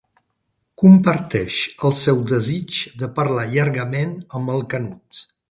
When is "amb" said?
4.41-4.55